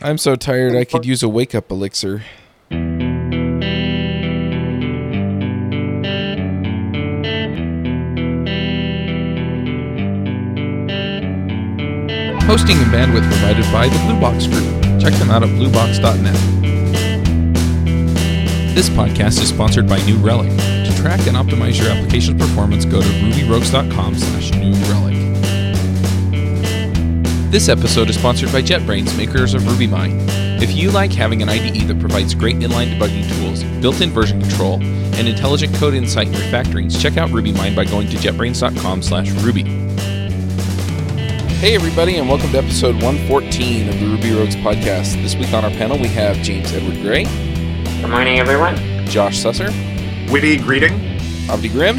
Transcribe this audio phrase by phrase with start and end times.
[0.00, 2.22] I'm so tired I could use a wake up elixir.
[12.46, 15.00] Hosting and bandwidth provided by the Blue Box Group.
[15.00, 16.34] Check them out at bluebox.net.
[18.74, 20.50] This podcast is sponsored by New Relic.
[20.50, 25.05] To track and optimize your application's performance, go to rubyrogues.com slash new relic.
[27.50, 30.60] This episode is sponsored by JetBrains, makers of RubyMine.
[30.60, 34.74] If you like having an IDE that provides great inline debugging tools, built-in version control,
[34.82, 39.62] and intelligent code insight in refactorings, check out RubyMine by going to jetbrains.com slash ruby.
[41.58, 45.14] Hey everybody, and welcome to episode 114 of the Ruby Rogues podcast.
[45.22, 47.24] This week on our panel we have James Edward Gray,
[48.02, 48.76] Good morning, everyone.
[49.06, 49.70] Josh Susser,
[50.30, 50.92] Witty greeting.
[51.48, 51.96] Avdi Grimm,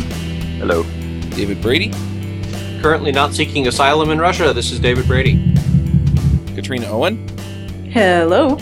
[0.59, 0.83] Hello.
[1.31, 1.91] David Brady,
[2.81, 4.53] Currently not seeking asylum in Russia.
[4.53, 5.53] This is David Brady.
[6.55, 7.27] Katrina Owen,
[7.91, 8.57] Hello.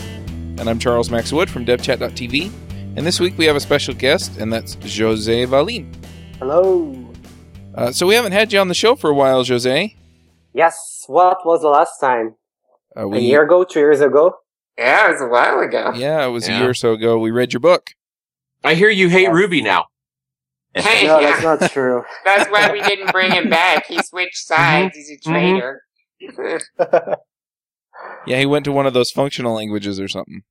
[0.57, 2.51] and I'm Charles Max Wood from DevChat.tv.
[2.97, 5.93] And this week we have a special guest, and that's Jose Valim.
[6.39, 7.05] Hello.
[7.75, 9.95] Uh, so we haven't had you on the show for a while, Jose.
[10.53, 12.35] Yes, what was the last time?
[12.97, 14.35] Uh, A year ago, two years ago?
[14.77, 15.91] Yeah, it was a while ago.
[15.95, 17.17] Yeah, it was a year or so ago.
[17.19, 17.91] We read your book.
[18.63, 19.33] I hear you hate Yes.
[19.33, 19.85] Ruby now.
[20.75, 21.39] Hey, No, yeah.
[21.39, 22.03] that's not true.
[22.25, 23.85] That's why we didn't bring him back.
[23.85, 24.61] He switched mm-hmm.
[24.61, 24.97] sides.
[24.97, 25.31] He's a mm-hmm.
[25.31, 27.17] traitor.
[28.27, 30.41] Yeah, he went to one of those functional languages or something.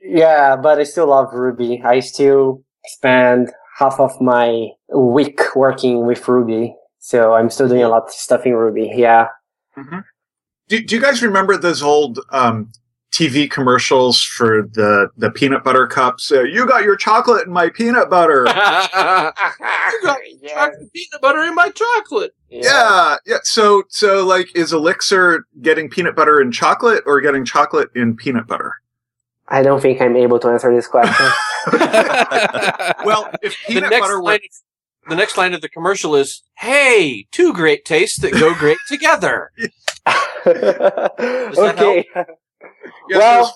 [0.00, 1.82] yeah, but I still love Ruby.
[1.84, 6.74] I still spend half of my week working with Ruby.
[6.98, 8.92] So I'm still doing a lot of stuff in Ruby.
[8.94, 9.28] Yeah.
[9.76, 9.98] Mm-hmm.
[10.68, 12.70] Do, do you guys remember those old um,
[13.12, 16.32] TV commercials for the, the peanut butter cups?
[16.32, 18.44] Uh, you got your chocolate in my peanut butter.
[18.46, 20.68] you got yeah.
[20.92, 22.34] peanut butter in my chocolate.
[22.48, 23.36] yeah, yeah.
[23.42, 28.46] So, so like, is Elixir getting peanut butter in chocolate or getting chocolate in peanut
[28.46, 28.74] butter?
[29.48, 31.30] I don't think I'm able to answer this question.
[33.04, 34.40] Well, if The peanut next, butter were line,
[35.08, 39.52] the next line of the commercial is, "Hey, two great tastes that go great together."
[40.44, 42.04] that okay.
[43.08, 43.52] Yeah, well, is,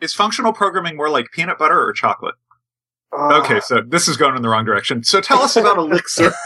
[0.00, 2.34] is functional programming more like peanut butter or chocolate?
[3.16, 5.04] uh, Okay, so this is going in the wrong direction.
[5.04, 6.32] So tell us about Elixir.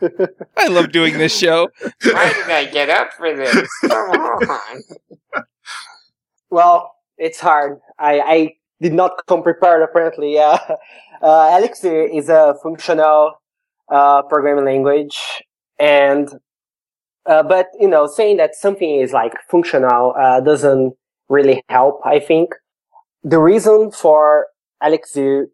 [0.56, 1.68] I love doing this show.
[2.02, 3.68] Why did I get up for this?
[3.82, 4.82] Come on.
[6.50, 7.80] Well, it's hard.
[7.98, 10.34] I, I did not come prepared apparently.
[10.34, 10.58] Yeah.
[11.22, 13.32] Uh, Elixir is a functional,
[13.90, 15.18] uh, programming language
[15.78, 16.28] and,
[17.28, 20.94] uh, but, you know, saying that something is like functional, uh, doesn't
[21.28, 22.54] really help, I think.
[23.22, 24.46] The reason for
[24.82, 25.48] Elixir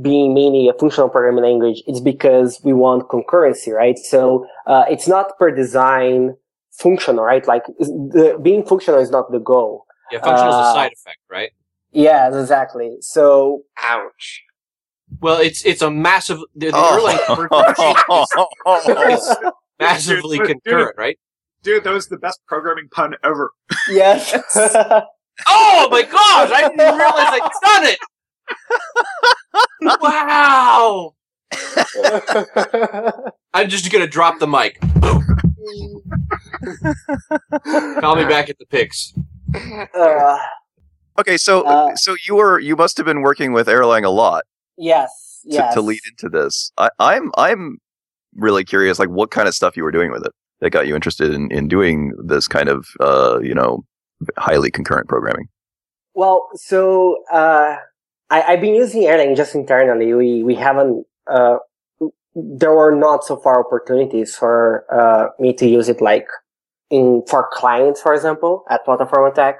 [0.00, 3.98] being mainly a functional programming language is because we want concurrency, right?
[3.98, 6.34] So, uh, it's not per design
[6.72, 7.46] functional, right?
[7.46, 9.84] Like the, being functional is not the goal.
[10.10, 11.50] Yeah, functional is a Uh, side effect, right?
[11.92, 12.96] Yeah, exactly.
[13.00, 14.42] So Ouch.
[15.20, 16.38] Well, it's it's a massive.
[16.56, 16.96] The, the Oh.
[16.98, 19.36] Erlang version is
[19.82, 21.18] massively Dude, concurrent, right?
[21.62, 23.52] Dude, that was the best programming pun ever.
[23.90, 24.32] yes,
[25.46, 26.50] Oh my gosh!
[26.52, 27.98] I didn't realize I'd done it.
[30.00, 31.14] Wow!
[33.54, 34.78] I'm just gonna drop the mic.
[35.00, 35.22] Boom.
[38.00, 39.12] Call me back at the picks.
[39.94, 40.38] uh,
[41.18, 44.44] Okay, so Uh, so you were you must have been working with Erlang a lot
[44.78, 45.74] yes, to, yes.
[45.74, 46.72] to lead into this.
[46.78, 47.78] I, I'm I'm
[48.34, 50.94] really curious, like what kind of stuff you were doing with it that got you
[50.94, 53.84] interested in, in doing this kind of uh, you know
[54.38, 55.48] highly concurrent programming.
[56.14, 57.76] Well, so uh,
[58.30, 60.12] I, I've been using Erlang just internally.
[60.14, 61.06] We we haven't.
[61.26, 61.58] Uh,
[62.34, 66.26] there were not so far opportunities for uh, me to use it like
[66.90, 69.56] in for clients, for example, at Plataformatec.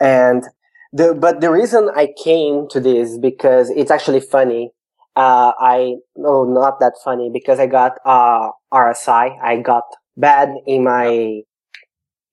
[0.00, 0.44] And
[0.92, 4.70] the but the reason I came to this is because it's actually funny.
[5.16, 9.38] Uh, I no, not that funny because I got uh RSI.
[9.42, 9.84] I got
[10.16, 11.42] bad in my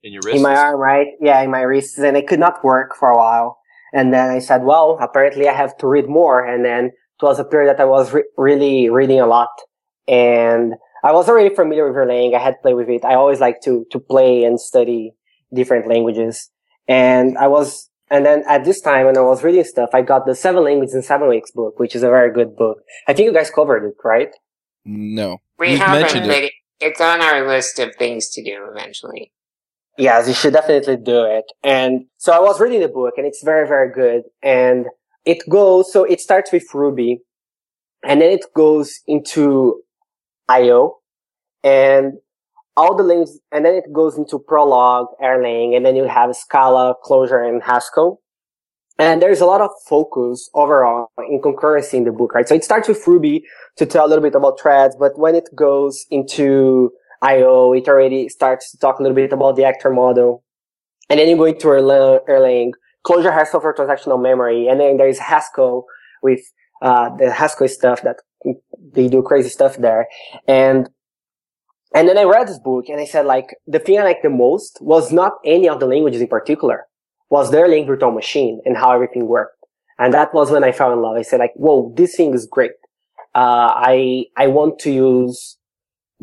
[0.03, 0.35] In your wrist.
[0.37, 1.07] in my arm, right?
[1.19, 3.59] Yeah, in my wrists, and I could not work for a while.
[3.93, 6.43] And then I said, well, apparently I have to read more.
[6.45, 9.49] And then it was a period that I was re- really reading a lot.
[10.07, 10.73] And
[11.03, 12.33] I was already familiar with Erlang.
[12.33, 13.03] I had to play with it.
[13.05, 15.13] I always like to, to play and study
[15.53, 16.49] different languages.
[16.87, 20.25] And I was, and then at this time when I was reading stuff, I got
[20.25, 22.79] the Seven Languages in Seven Weeks book, which is a very good book.
[23.07, 24.29] I think you guys covered it, right?
[24.85, 25.37] No.
[25.57, 26.43] We We've haven't, mentioned but it.
[26.43, 26.53] it.
[26.81, 29.31] it's on our list of things to do eventually.
[29.97, 31.45] Yes, you should definitely do it.
[31.63, 34.23] And so I was reading the book and it's very, very good.
[34.43, 34.87] And
[35.25, 37.19] it goes, so it starts with Ruby
[38.03, 39.81] and then it goes into
[40.49, 40.97] IO.
[41.63, 42.13] And
[42.77, 46.95] all the links, and then it goes into Prolog, Erlang, and then you have Scala,
[47.03, 48.21] Clojure, and Haskell.
[48.97, 52.47] And there's a lot of focus overall in concurrency in the book, right?
[52.47, 53.43] So it starts with Ruby
[53.77, 56.91] to tell a little bit about threads, but when it goes into
[57.21, 60.43] IO, it already starts to talk a little bit about the actor model.
[61.09, 62.71] And then you go into Erlang, Erlang.
[63.05, 65.85] Clojure has software transactional memory, and then there's Haskell
[66.21, 66.41] with
[66.81, 68.17] uh, the Haskell stuff that
[68.93, 70.07] they do crazy stuff there.
[70.47, 70.89] And
[71.93, 74.29] and then I read this book and I said like the thing I liked the
[74.29, 76.85] most was not any of the languages in particular,
[77.29, 79.57] was their Erlang virtual machine and how everything worked.
[79.99, 81.15] And that was when I fell in love.
[81.17, 82.71] I said like, whoa, this thing is great.
[83.35, 85.57] Uh, I I want to use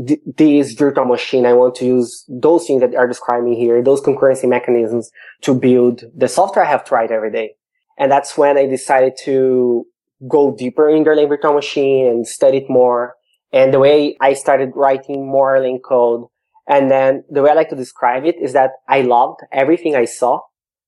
[0.06, 1.47] th- this virtual machine.
[1.47, 5.11] I want to use those things that are describing here, those concurrency mechanisms
[5.43, 7.55] to build the software I have tried every day.
[7.99, 9.87] And that's when I decided to
[10.29, 13.15] go deeper in the Erlang virtual machine and study it more.
[13.52, 16.26] And the way I started writing more Erlang code,
[16.68, 20.04] and then the way I like to describe it is that I loved everything I
[20.04, 20.40] saw,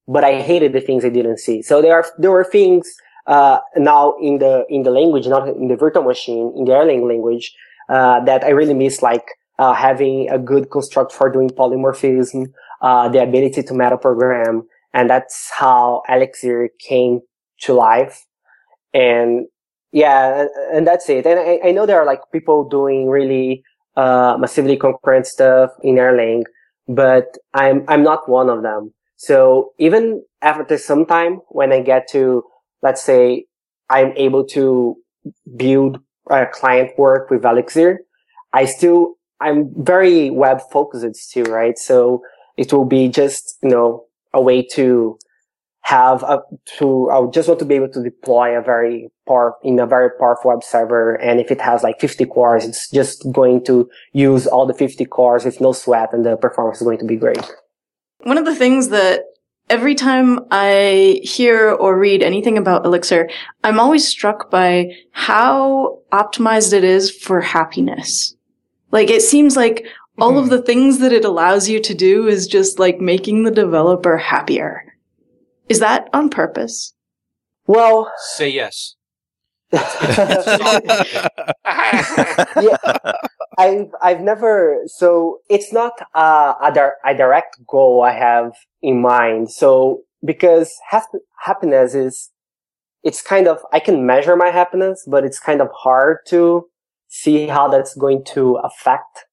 [0.07, 1.63] but I hated the things I didn't see.
[1.63, 2.93] So there are there were things
[3.27, 7.09] uh, now in the in the language, not in the virtual machine, in the Erlang
[7.09, 7.55] language,
[7.89, 9.27] uh, that I really miss, like
[9.59, 12.53] uh, having a good construct for doing polymorphism,
[12.83, 17.21] uh, the ability to meta program, and that's how Elixir came
[17.63, 18.27] to life
[18.93, 19.47] and
[19.93, 21.27] yeah, and, that's it.
[21.27, 23.63] And I, I know there are like people doing really
[23.97, 26.45] uh, massively concurrent stuff in Erlang,
[26.89, 28.93] but I'm I'm not one of them.
[29.17, 32.43] So even after some time, when I get to,
[32.83, 33.47] let's say,
[33.91, 34.97] I'm able to
[35.57, 35.99] build
[36.31, 38.01] a client work with Elixir,
[38.53, 41.77] I still I'm very web focused still, right?
[41.79, 42.23] So
[42.57, 45.19] it will be just you know a way to
[45.83, 46.41] have a,
[46.79, 49.87] to, I would just want to be able to deploy a very power, in a
[49.87, 51.15] very powerful web server.
[51.15, 55.05] And if it has like 50 cores, it's just going to use all the 50
[55.07, 57.41] cores with no sweat and the performance is going to be great.
[58.23, 59.25] One of the things that
[59.71, 63.31] every time I hear or read anything about Elixir,
[63.65, 68.35] I'm always struck by how optimized it is for happiness.
[68.91, 69.87] Like it seems like
[70.19, 70.57] all of mm-hmm.
[70.57, 74.85] the things that it allows you to do is just like making the developer happier.
[75.71, 76.95] Is that on purpose?
[77.67, 78.97] Well, Say yes.
[79.73, 79.87] yeah,
[83.57, 88.51] I've I've never so it's not uh, a di- a direct goal I have
[88.83, 89.53] in mind.
[89.53, 91.15] So because hap-
[91.45, 92.33] happiness is
[93.05, 96.67] it's kind of I can measure my happiness, but it's kind of hard to
[97.07, 99.27] see how that's going to affect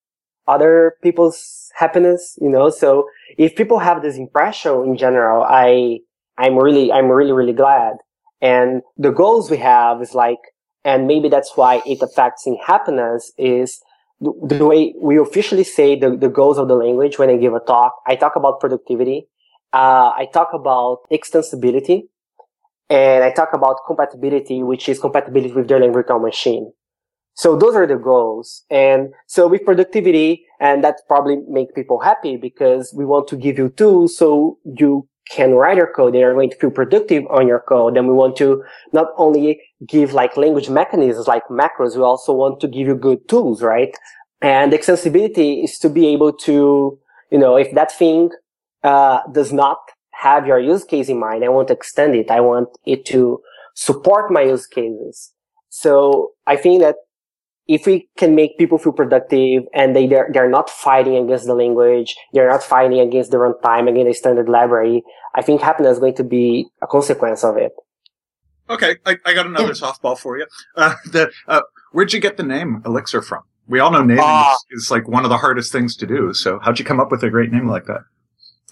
[0.48, 2.38] other people's happiness.
[2.39, 3.07] You know, so
[3.39, 6.01] if people have this impression in general, I
[6.38, 7.98] I'm really I'm really really glad.
[8.42, 10.39] And the goals we have is like,
[10.84, 13.81] and maybe that's why it affects in happiness is
[14.19, 17.54] the, the way we officially say the, the goals of the language when I give
[17.54, 17.95] a talk.
[18.06, 19.28] I talk about productivity.
[19.74, 22.04] Uh, I talk about extensibility
[22.89, 26.72] and I talk about compatibility, which is compatibility with Erlang virtual machine.
[27.34, 28.63] So those are the goals.
[28.72, 33.60] And so with productivity, and that probably make people happy because we want to give
[33.60, 37.47] you tools so you can write your code, they are going to feel productive on
[37.47, 37.95] your code.
[37.95, 38.63] Then we want to
[38.94, 43.27] not only give like language mechanisms like macros, we also want to give you good
[43.27, 43.95] tools, right?
[44.41, 47.00] And extensibility is to be able to,
[47.31, 48.29] you know, if that thing,
[48.83, 49.79] uh, does not
[50.12, 52.31] have your use case in mind, I want to extend it.
[52.31, 53.41] I want it to
[53.75, 55.34] support my use cases.
[55.69, 56.96] So I think that
[57.67, 61.53] if we can make people feel productive and they they're, they're not fighting against the
[61.53, 65.03] language, they're not fighting against the runtime, against the standard library,
[65.36, 67.74] I think happiness is going to be a consequence of it.
[68.69, 70.45] Okay, I, I got another softball for you.
[70.75, 73.43] Uh, the uh, where'd you get the name Elixir from?
[73.67, 74.55] We all know naming Ah.
[74.71, 76.33] is, is like one of the hardest things to do.
[76.33, 78.01] So how'd you come up with a great name like that?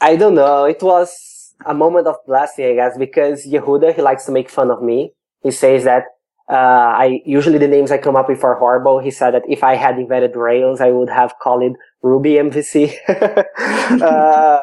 [0.01, 0.65] I don't know.
[0.65, 4.71] It was a moment of blessing, I guess, because Yehuda, he likes to make fun
[4.71, 5.11] of me.
[5.41, 6.05] He says that,
[6.49, 8.99] uh, I, usually the names I come up with are horrible.
[8.99, 11.73] He said that if I had invented Rails, I would have called it
[12.03, 12.93] Ruby MVC.
[14.01, 14.59] uh,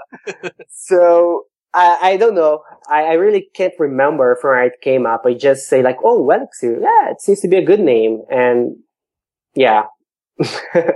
[0.71, 2.63] so I, I don't know.
[2.89, 5.23] I, I really can't remember from where it came up.
[5.27, 6.79] I just say like, oh, Elixir.
[6.81, 8.23] Yeah, it seems to be a good name.
[8.31, 8.77] And
[9.55, 9.85] yeah.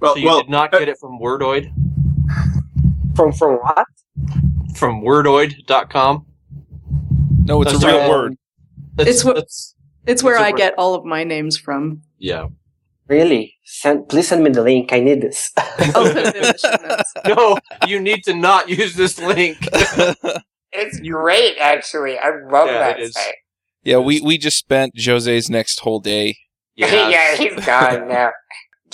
[0.00, 1.72] Well, So you well, did not get it from Wordoid?
[3.14, 3.86] from, from what?
[4.74, 6.26] From wordoid.com?
[7.44, 8.10] No, it's That's a real right.
[8.10, 8.36] word.
[8.96, 9.76] That's, It's what- that's-
[10.06, 10.58] It's where That's a I word.
[10.58, 12.02] get all of my names from.
[12.18, 12.46] yeah.
[13.08, 13.56] Really?
[13.64, 14.92] Send, please send me the link.
[14.92, 15.50] I need this.
[15.58, 17.12] I'll put it in the show notes.
[17.26, 19.58] No, you need to not use this link.
[20.74, 22.18] It's great, actually.
[22.18, 23.34] I love Yeah, that site.
[23.82, 26.38] yeah, we, we just spent Jose's next whole day.
[26.76, 27.10] Yeah.
[27.10, 27.36] Yeah.
[27.36, 28.30] he's gone now.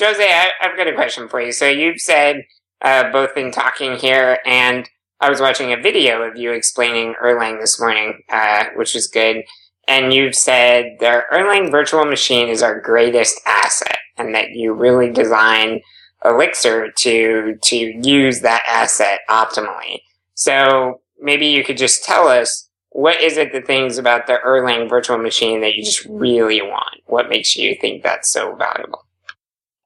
[0.01, 1.53] Jose, I, I've got a question for you.
[1.53, 2.43] So you've said
[2.83, 4.89] uh, both in talking here and
[5.21, 9.45] I was watching a video of you explaining Erlang this morning, uh, which was good.
[9.89, 15.11] And you've said the Erlang virtual machine is our greatest asset, and that you really
[15.11, 15.81] design
[16.25, 20.03] Elixir to to use that asset optimally.
[20.35, 24.89] So maybe you could just tell us what is it the things about the Erlang
[24.89, 27.01] virtual machine that you just really want?
[27.07, 29.05] What makes you think that's so valuable?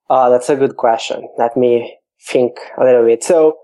[0.09, 1.29] Uh, that's a good question.
[1.39, 3.25] Let me think a little bit.
[3.25, 3.57] So,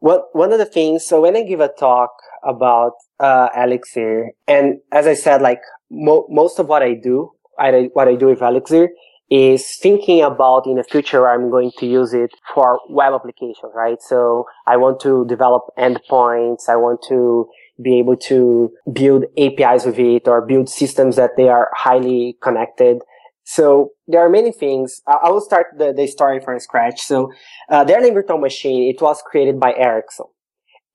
[0.00, 1.04] what one of the things.
[1.04, 2.10] So when I give a talk
[2.44, 7.90] about uh, Elixir, and as I said, like mo- most of what I do, I,
[7.92, 8.90] what I do with Elixir
[9.30, 14.00] is thinking about in the future I'm going to use it for web applications, right?
[14.00, 16.68] So I want to develop endpoints.
[16.68, 17.48] I want to
[17.82, 22.98] be able to build APIs with it or build systems that they are highly connected.
[23.44, 25.02] So there are many things.
[25.06, 27.00] I will start the, the story from scratch.
[27.00, 27.32] So
[27.68, 30.26] uh, the Erlang virtual machine, it was created by Ericsson.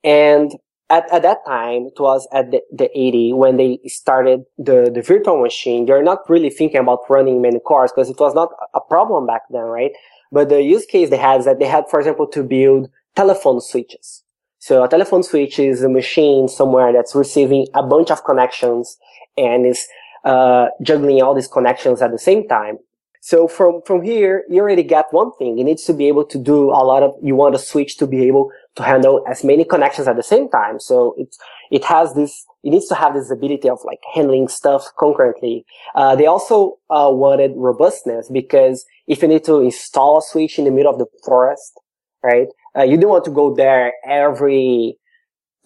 [0.03, 0.51] And
[0.91, 5.01] at, at that time, it was at the, the 80 when they started the, the
[5.01, 5.85] virtual machine.
[5.85, 9.43] They're not really thinking about running many cores because it was not a problem back
[9.49, 9.91] then, right?
[10.31, 13.61] But the use case they had is that they had, for example, to build telephone
[13.61, 14.23] switches.
[14.59, 18.97] So a telephone switch is a machine somewhere that's receiving a bunch of connections
[19.37, 19.87] and is
[20.25, 22.77] uh, juggling all these connections at the same time.
[23.21, 25.57] So from, from here, you already get one thing.
[25.57, 28.07] It needs to be able to do a lot of, you want a switch to
[28.07, 30.79] be able to handle as many connections at the same time.
[30.79, 31.35] So it,
[31.71, 35.65] it has this, it needs to have this ability of like handling stuff concurrently.
[35.95, 40.65] Uh, they also, uh, wanted robustness because if you need to install a switch in
[40.65, 41.79] the middle of the forest,
[42.23, 42.47] right?
[42.77, 44.97] Uh, you don't want to go there every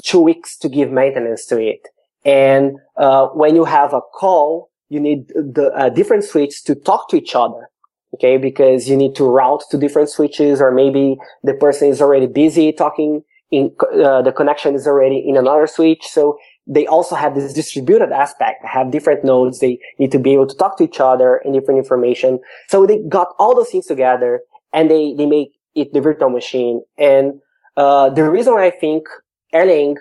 [0.03, 1.87] two weeks to give maintenance to it.
[2.25, 7.17] And, uh, when you have a call, you need the different switches to talk to
[7.17, 7.69] each other.
[8.15, 8.37] Okay.
[8.37, 12.71] Because you need to route to different switches or maybe the person is already busy
[12.71, 16.03] talking in, uh, the connection is already in another switch.
[16.05, 19.59] So they also have this distributed aspect, have different nodes.
[19.59, 22.39] They need to be able to talk to each other and different information.
[22.67, 24.41] So they got all those things together
[24.73, 26.81] and they, they make it the virtual machine.
[26.97, 27.41] And,
[27.77, 29.07] uh, the reason I think
[29.53, 29.97] Erlang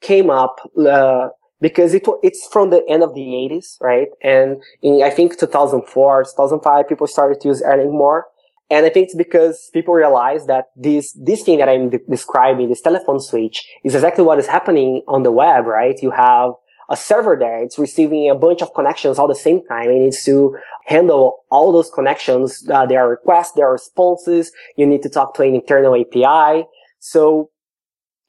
[0.00, 1.28] came up, uh,
[1.64, 4.08] because it it's from the end of the 80s, right?
[4.22, 8.26] And in I think 2004, 2005, people started to use Erlang more.
[8.70, 12.68] And I think it's because people realize that this this thing that I'm de- describing,
[12.68, 15.96] this telephone switch, is exactly what is happening on the web, right?
[16.02, 16.50] You have
[16.90, 19.88] a server there; it's receiving a bunch of connections all the same time.
[19.88, 20.36] It needs to
[20.84, 22.46] handle all those connections.
[22.68, 24.52] Uh, there are requests, there are responses.
[24.76, 26.66] You need to talk to an internal API.
[27.00, 27.50] So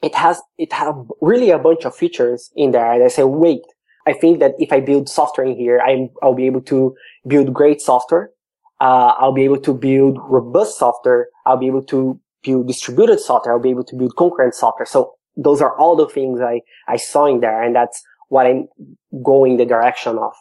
[0.06, 2.92] it has it have really a bunch of features in there.
[2.94, 3.64] And i say wait
[4.08, 6.96] i think that if i build software in here I'm, i'll be able to
[7.28, 8.30] build great software.
[8.80, 11.28] Uh, i'll be able to build robust software.
[11.46, 13.54] I'll be able to build distributed software.
[13.56, 14.86] I'll be able to build concurrent software.
[14.86, 18.68] So those are all the things i i saw in there and that's what i'm
[19.24, 20.34] going the direction of.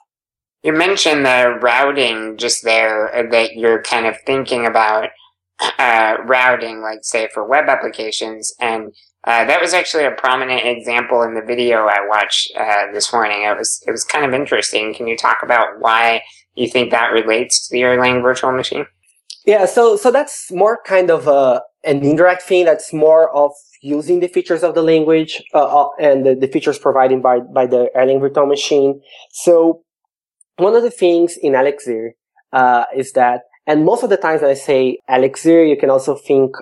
[0.62, 5.10] You mentioned the routing just there that you're kind of thinking about
[5.78, 8.92] uh, routing, like say for web applications, and
[9.24, 13.42] uh, that was actually a prominent example in the video I watched uh, this morning.
[13.42, 14.94] It was it was kind of interesting.
[14.94, 16.22] Can you talk about why
[16.54, 18.86] you think that relates to the Erlang virtual machine?
[19.46, 22.64] Yeah, so so that's more kind of a an indirect thing.
[22.64, 26.78] That's more of using the features of the language uh, uh, and the, the features
[26.78, 29.00] provided by by the Erlang virtual machine.
[29.30, 29.82] So
[30.56, 32.14] one of the things in Elixir
[32.52, 36.14] uh, is that, and most of the times when I say Elixir, you can also
[36.14, 36.56] think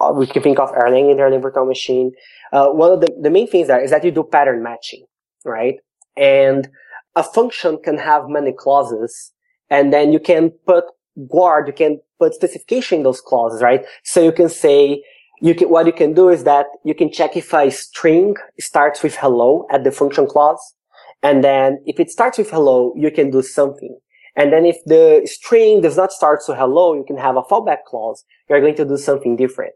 [0.00, 2.12] uh, we can think of Erlang in Erlang virtual machine.
[2.52, 5.04] Uh, one of the, the main things there is that you do pattern matching,
[5.44, 5.74] right?
[6.16, 6.68] And
[7.16, 9.32] a function can have many clauses,
[9.70, 10.84] and then you can put
[11.30, 13.84] guard, you can put specification in those clauses, right?
[14.04, 15.02] So you can say,
[15.40, 19.02] you can, what you can do is that you can check if a string starts
[19.02, 20.74] with hello at the function clause.
[21.22, 23.98] And then if it starts with hello, you can do something.
[24.38, 27.84] And then if the string does not start so hello, you can have a fallback
[27.86, 28.24] clause.
[28.48, 29.74] You're going to do something different.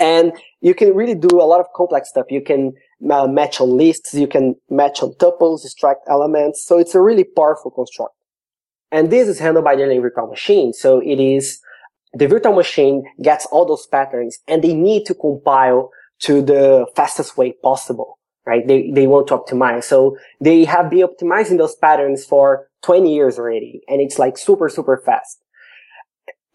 [0.00, 2.26] And you can really do a lot of complex stuff.
[2.30, 2.72] You can
[3.10, 4.12] uh, match on lists.
[4.12, 6.64] You can match on tuples, extract elements.
[6.66, 8.14] So it's a really powerful construct.
[8.90, 10.72] And this is handled by the virtual machine.
[10.72, 11.60] So it is
[12.12, 17.36] the virtual machine gets all those patterns and they need to compile to the fastest
[17.36, 18.66] way possible, right?
[18.66, 19.84] They, they want to optimize.
[19.84, 23.82] So they have been optimizing those patterns for 20 years already.
[23.88, 25.38] And it's like super, super fast.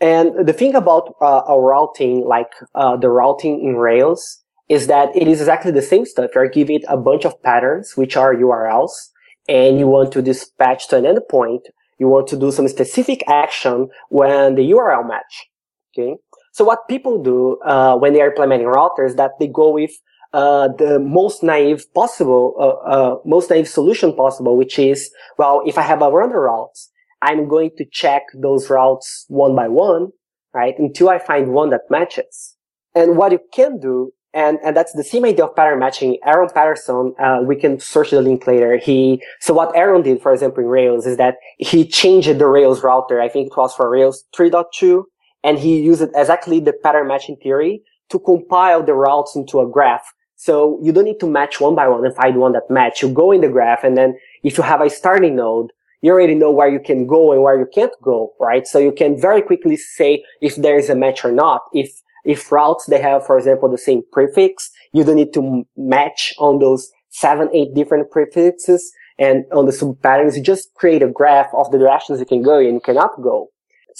[0.01, 5.15] And the thing about uh, a routing, like uh, the routing in Rails, is that
[5.15, 6.31] it is exactly the same stuff.
[6.34, 9.10] You're giving it a bunch of patterns, which are URLs,
[9.48, 11.62] and you want to dispatch to an endpoint.
[11.98, 15.50] You want to do some specific action when the URL match.
[15.91, 16.15] Okay.
[16.53, 19.91] So what people do, uh, when they are implementing routers that they go with,
[20.33, 25.77] uh, the most naive possible, uh, uh, most naive solution possible, which is, well, if
[25.77, 30.09] I have a runner routes, I'm going to check those routes one by one,
[30.53, 30.75] right?
[30.77, 32.55] Until I find one that matches.
[32.95, 36.17] And what you can do and and that's the same idea of pattern matching.
[36.25, 38.77] Aaron Patterson, uh, we can search the link later.
[38.77, 42.83] He so what Aaron did, for example, in Rails is that he changed the Rails
[42.83, 43.21] router.
[43.21, 45.03] I think it was for Rails 3.2,
[45.43, 50.05] and he used exactly the pattern matching theory to compile the routes into a graph.
[50.39, 53.01] So you don't need to match one by one and find one that match.
[53.01, 56.34] You go in the graph, and then if you have a starting node, you already
[56.34, 58.65] know where you can go and where you can't go, right?
[58.65, 61.63] So you can very quickly say if there is a match or not.
[61.74, 61.91] If
[62.24, 66.60] if routes they have, for example, the same prefix, you don't need to match on
[66.60, 70.38] those seven, eight different prefixes and on the sub patterns.
[70.38, 73.50] You just create a graph of the directions you can go and cannot go.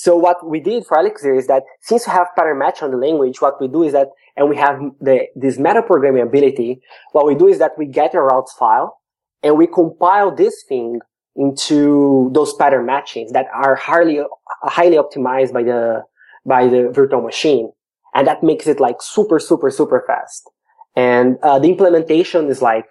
[0.02, 2.96] So what we did for Elixir is that since we have pattern match on the
[2.96, 6.80] language, what we do is that, and we have the, this metaprogramming ability,
[7.12, 8.98] what we do is that we get a routes file
[9.44, 11.02] and we compile this thing
[11.36, 14.22] into those pattern matchings that are highly,
[14.64, 16.04] highly optimized by the,
[16.46, 17.70] by the virtual machine
[18.16, 20.50] and that makes it like super, super, super fast.
[20.96, 22.88] And uh, the implementation is like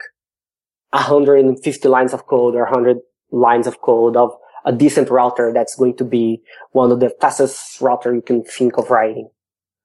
[0.90, 2.98] 150 lines of code or 100
[3.32, 4.32] lines of code of
[4.64, 6.40] a decent router that's going to be
[6.72, 9.28] one of the fastest router you can think of writing.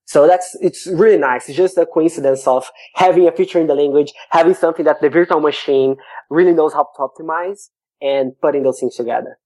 [0.06, 1.48] So that's, it's really nice.
[1.48, 5.10] It's just a coincidence of having a feature in the language, having something that the
[5.10, 5.96] virtual machine
[6.30, 7.70] really knows how to optimize
[8.01, 9.39] and putting those things together.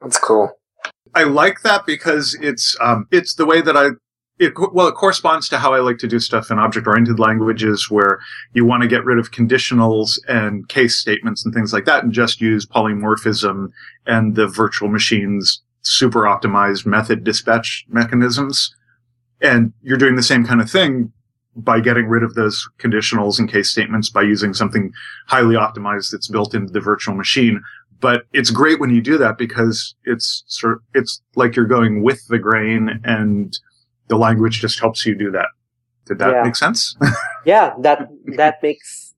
[0.00, 0.50] That's cool.
[1.14, 3.90] I like that because it's um, it's the way that I
[4.38, 8.18] it, well, it corresponds to how I like to do stuff in object-oriented languages where
[8.54, 12.12] you want to get rid of conditionals and case statements and things like that and
[12.12, 13.68] just use polymorphism
[14.06, 18.74] and the virtual machine's super optimized method dispatch mechanisms.
[19.40, 21.12] And you're doing the same kind of thing
[21.54, 24.92] by getting rid of those conditionals and case statements by using something
[25.26, 27.62] highly optimized that's built into the virtual machine.
[28.00, 32.02] But it's great when you do that because it's sort of, it's like you're going
[32.02, 33.56] with the grain and
[34.08, 35.48] the language just helps you do that.
[36.06, 36.42] Did that Yeah.
[36.42, 36.96] make sense?
[37.44, 39.14] Yeah, that, that makes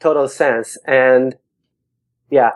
[0.00, 0.78] total sense.
[0.86, 1.36] And
[2.30, 2.52] yeah,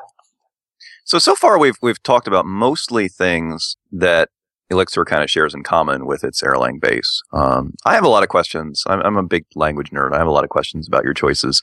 [1.04, 4.30] So so far we've we've talked about mostly things that
[4.70, 7.22] Elixir kind of shares in common with its Erlang base.
[7.32, 8.82] Um, I have a lot of questions.
[8.86, 10.14] I'm, I'm a big language nerd.
[10.14, 11.60] I have a lot of questions about your choices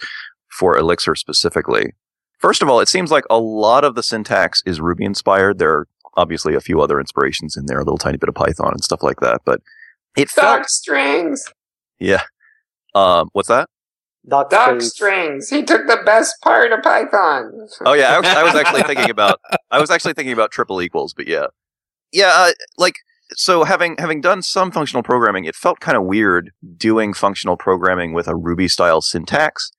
[0.50, 1.94] for Elixir specifically.
[2.38, 5.58] First of all, it seems like a lot of the syntax is Ruby inspired.
[5.58, 8.72] There are obviously a few other inspirations in there, a little tiny bit of Python
[8.72, 9.42] and stuff like that.
[9.46, 9.62] But
[10.18, 11.46] it felt, Doc strings.
[12.00, 12.24] yeah.
[12.96, 13.70] Um, what's that?
[14.28, 14.94] doc Doc strings.
[14.94, 15.50] strings.
[15.50, 17.68] He took the best part of Python.
[17.86, 19.40] Oh yeah, I was, I was actually thinking about
[19.72, 21.48] I was actually thinking about triple equals, but yeah,
[22.12, 22.32] yeah.
[22.34, 22.96] Uh, like
[23.32, 28.14] so, having having done some functional programming, it felt kind of weird doing functional programming
[28.14, 29.72] with a Ruby style syntax.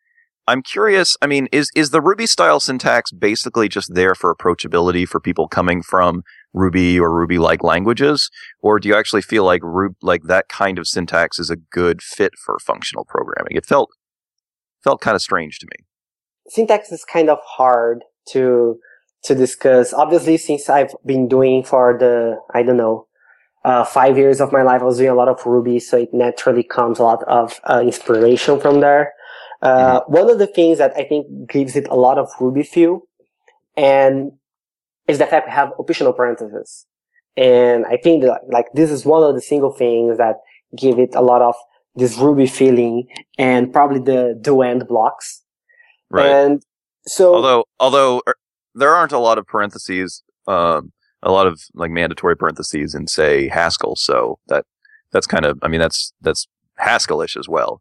[0.46, 1.16] I'm curious.
[1.20, 5.46] I mean, is is the Ruby style syntax basically just there for approachability for people
[5.48, 6.22] coming from
[6.54, 8.30] Ruby or Ruby like languages,
[8.60, 12.02] or do you actually feel like Ru- like that kind of syntax is a good
[12.02, 13.52] fit for functional programming?
[13.56, 13.90] It felt
[14.82, 15.84] felt kind of strange to me.
[16.48, 18.78] syntax is kind of hard to
[19.24, 19.92] to discuss.
[19.92, 23.06] Obviously, since I've been doing for the I don't know
[23.64, 26.14] uh, five years of my life, I was doing a lot of Ruby, so it
[26.14, 29.12] naturally comes a lot of uh, inspiration from there.
[29.60, 33.02] Uh, One of the things that I think gives it a lot of Ruby feel,
[33.76, 34.32] and
[35.08, 36.86] is the fact we have optional parentheses.
[37.36, 40.36] And I think that like this is one of the single things that
[40.76, 41.54] give it a lot of
[41.94, 45.42] this Ruby feeling and probably the do end blocks.
[46.10, 46.26] Right.
[46.26, 46.62] And
[47.06, 48.34] so although although er,
[48.74, 50.92] there aren't a lot of parentheses um
[51.22, 54.64] a lot of like mandatory parentheses in say haskell so that
[55.10, 56.46] that's kind of i mean that's that's
[56.80, 57.80] haskellish as well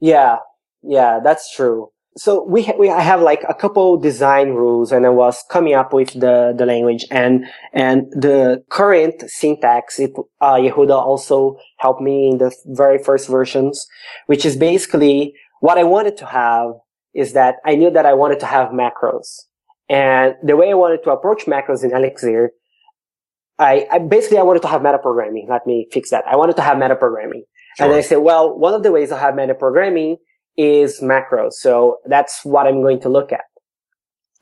[0.00, 0.36] yeah,
[0.82, 1.90] yeah, that's true.
[2.16, 5.74] So we ha- we I have like a couple design rules, and I was coming
[5.74, 10.00] up with the the language and and the current syntax.
[10.00, 13.86] It uh, Yehuda also helped me in the very first versions,
[14.26, 16.72] which is basically what I wanted to have
[17.14, 19.28] is that I knew that I wanted to have macros,
[19.88, 22.50] and the way I wanted to approach macros in Elixir.
[23.60, 25.46] I, I basically I wanted to have metaprogramming.
[25.46, 26.24] Let me fix that.
[26.26, 27.42] I wanted to have metaprogramming.
[27.78, 30.16] And I said, well, one of the ways I have metaprogramming
[30.60, 31.54] is macros.
[31.54, 33.44] So that's what I'm going to look at.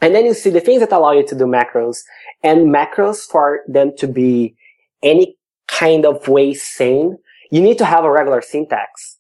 [0.01, 1.99] And then you see the things that allow you to do macros
[2.43, 4.55] and macros for them to be
[5.03, 7.17] any kind of way sane.
[7.51, 9.19] You need to have a regular syntax,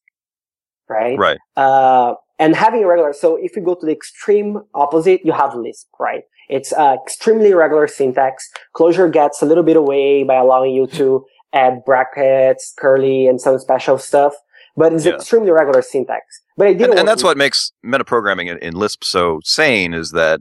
[0.89, 1.19] right?
[1.19, 5.33] right Uh, and having a regular, so if you go to the extreme opposite, you
[5.33, 6.23] have Lisp, right?
[6.49, 8.49] It's uh, extremely regular syntax.
[8.77, 13.59] Clojure gets a little bit away by allowing you to add brackets, curly, and some
[13.59, 14.35] special stuff,
[14.77, 15.15] but it's Yeah.
[15.15, 16.23] extremely regular syntax.
[16.59, 20.11] But I didn't and, and that's what makes metaprogramming in, in Lisp so sane is
[20.11, 20.41] that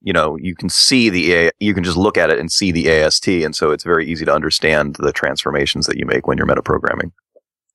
[0.00, 2.72] you know you can see the A, you can just look at it and see
[2.72, 6.38] the AST, and so it's very easy to understand the transformations that you make when
[6.38, 7.10] you're metaprogramming.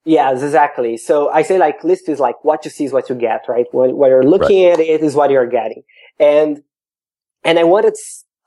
[0.04, 0.98] Yes, exactly.
[0.98, 3.68] So I say like Lisp is like what you see is what you get, right?
[3.72, 5.84] What, when you're looking at it is what you're getting.
[6.20, 6.64] And,
[7.44, 7.96] and I wanted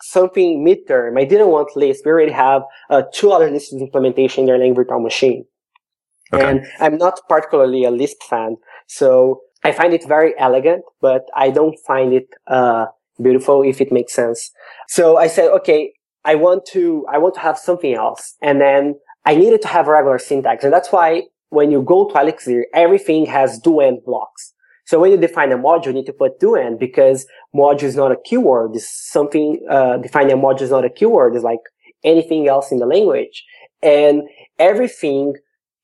[0.02, 1.18] something midterm.
[1.18, 2.04] I didn't want Lisp.
[2.04, 5.44] We already have uh, two other Lisp implementation in their language virtual machine.
[6.32, 6.44] Okay.
[6.44, 8.56] And I'm not particularly a Lisp fan.
[8.86, 12.86] So I find it very elegant, but I don't find it, uh,
[13.20, 14.50] beautiful if it makes sense.
[14.88, 15.92] So I said, okay,
[16.24, 18.34] I want to, I want to have something else.
[18.42, 20.64] And then I needed to have regular syntax.
[20.64, 24.52] And that's why when you go to Elixir, everything has do end blocks.
[24.86, 27.96] So when you define a module, you need to put do end because module is
[27.96, 28.76] not a keyword.
[28.76, 31.34] It's something, uh, defining a module is not a keyword.
[31.34, 31.60] It's like
[32.02, 33.44] anything else in the language.
[33.82, 34.22] And
[34.58, 35.34] everything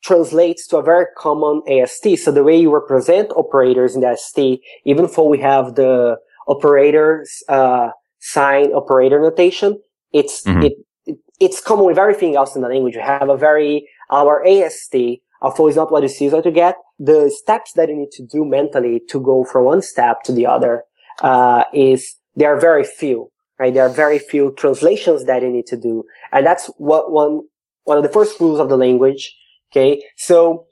[0.03, 2.17] translates to a very common AST.
[2.19, 4.39] So the way you represent operators in the AST,
[4.85, 6.17] even though we have the
[6.49, 9.79] operators, uh, sign operator notation,
[10.13, 10.65] it's, Mhm.
[10.67, 10.73] it,
[11.07, 12.97] it, it's common with everything else in the language.
[12.97, 16.51] We have a very, our AST, although it's not what you see is what you
[16.51, 20.33] get, the steps that you need to do mentally to go from one step to
[20.33, 20.85] the other,
[21.23, 23.73] uh, is, there are very few, right?
[23.73, 26.05] There are very few translations that you need to do.
[26.33, 27.43] And that's what one,
[27.85, 29.35] one of the first rules of the language.
[29.71, 30.03] Okay.
[30.17, 30.67] So,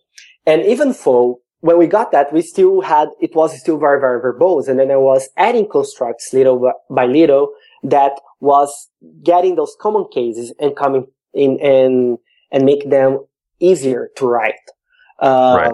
[0.46, 4.20] and even though when we got that, we still had, it was still very, very
[4.20, 4.68] verbose.
[4.68, 8.88] And then I was adding constructs little by little that was
[9.22, 12.18] getting those common cases and coming in and,
[12.52, 13.24] and make them
[13.60, 14.54] easier to write.
[15.20, 15.72] Um, Right.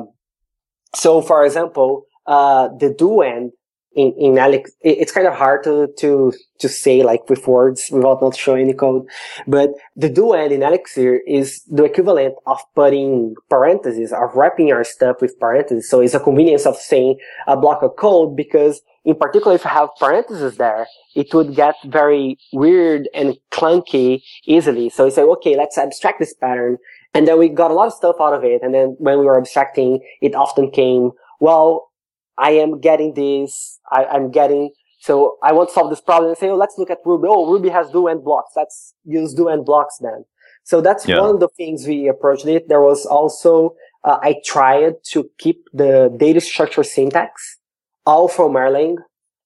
[0.95, 3.53] So, for example, uh, the do end
[3.95, 8.23] in, in Elixir, it's kind of hard to, to, to say like with words without
[8.23, 9.07] not showing any code.
[9.47, 15.17] But the end in Elixir is the equivalent of putting parentheses, of wrapping our stuff
[15.21, 15.89] with parentheses.
[15.89, 19.71] So it's a convenience of saying a block of code because in particular, if you
[19.71, 24.89] have parentheses there, it would get very weird and clunky easily.
[24.89, 26.79] So we say, okay, let's abstract this pattern.
[27.13, 28.63] And then we got a lot of stuff out of it.
[28.63, 31.91] And then when we were abstracting, it often came, well,
[32.39, 33.79] I am getting this.
[33.91, 34.71] I, I'm getting,
[35.01, 37.29] so I want to solve this problem and say, oh, let's look at Ruby.
[37.31, 38.53] Oh, Ruby has do end blocks.
[38.57, 40.25] Let's use do end blocks then.
[40.65, 41.21] So that's Yeah.
[41.21, 42.69] one of the things we approached it.
[42.69, 47.59] There was also, uh, I tried to keep the data structure syntax
[48.07, 48.97] all from Erlang.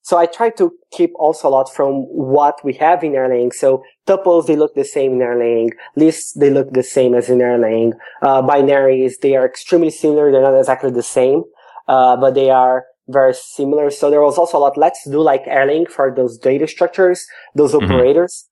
[0.02, 3.52] So I tried to keep also a lot from what we have in Erlang.
[3.52, 5.70] So tuples, they look the same in Erlang.
[5.96, 7.92] Lists, they look the same as in Erlang.
[8.22, 10.32] Uh, binaries, they are extremely similar.
[10.32, 11.44] They're not exactly the same,
[11.88, 13.90] uh, but they are very similar.
[13.90, 14.76] So there was also a lot.
[14.76, 17.82] Let's do like Erlang for those data structures, those Mhm.
[17.84, 18.48] operators,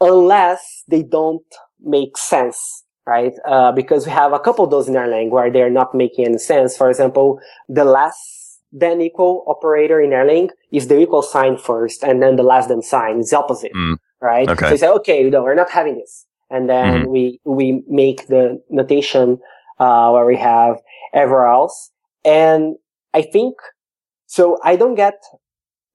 [0.00, 1.42] unless they don't
[1.80, 3.34] make sense, right?
[3.46, 6.38] Uh, because we have a couple of those in Erlang where they're not making any
[6.38, 6.76] sense.
[6.76, 12.22] For example, the less than equal operator in Erlang is the equal sign first and
[12.22, 13.96] then the less than sign is the opposite, Mm.
[14.20, 14.48] right?
[14.48, 14.66] Okay.
[14.66, 16.26] So you say, okay, no, we're not having this.
[16.50, 19.38] And then we, we make the notation,
[19.78, 20.80] uh, where we have
[21.14, 21.90] everywhere else.
[22.28, 22.62] And
[23.14, 23.54] I think,
[24.26, 25.16] so I don't get,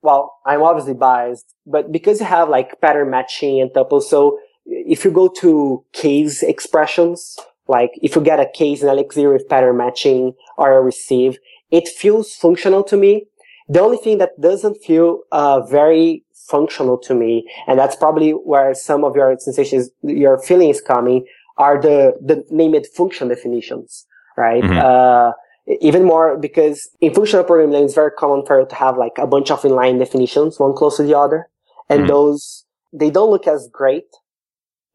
[0.01, 4.99] well, I'm obviously biased, but because you have like pattern matching and tuples, so if
[5.05, 9.77] you go to case expressions, like if you get a case in Elixir with pattern
[9.77, 11.37] matching or a receive,
[11.71, 13.25] it feels functional to me.
[13.69, 18.73] The only thing that doesn't feel uh, very functional to me, and that's probably where
[18.73, 21.25] some of your sensations, your feeling is coming,
[21.57, 24.05] are the the named function definitions,
[24.37, 24.63] right?
[24.63, 24.77] Mhm.
[24.83, 25.31] Uh,
[25.67, 29.13] even more because in functional programming language, it's very common for you to have like
[29.17, 31.47] a bunch of inline definitions, one close to the other,
[31.89, 32.07] and Mhm.
[32.07, 34.05] those they don't look as great